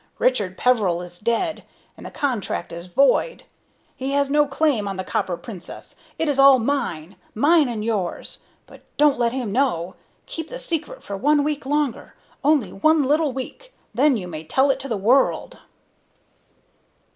Richard 0.17 0.57
Peveril 0.57 1.03
is 1.03 1.19
dead, 1.19 1.63
and 1.95 2.07
the 2.07 2.09
contract 2.09 2.71
is 2.71 2.87
void. 2.87 3.43
He 3.95 4.13
has 4.13 4.31
no 4.31 4.47
claim 4.47 4.87
on 4.87 4.97
the 4.97 5.03
Copper 5.03 5.37
Princess. 5.37 5.95
It 6.17 6.27
is 6.27 6.39
all 6.39 6.57
mine. 6.57 7.17
Mine 7.35 7.69
and 7.69 7.85
yours. 7.85 8.39
But 8.65 8.81
don't 8.97 9.19
let 9.19 9.31
him 9.31 9.51
know. 9.51 9.93
Keep 10.25 10.49
the 10.49 10.57
secret 10.57 11.03
for 11.03 11.15
one 11.15 11.43
week 11.43 11.67
longer 11.67 12.15
only 12.43 12.73
one 12.73 13.03
little 13.03 13.31
week 13.31 13.75
then 13.93 14.17
you 14.17 14.27
may 14.27 14.43
tell 14.43 14.71
it 14.71 14.79
to 14.79 14.87
the 14.87 14.97
world." 14.97 15.59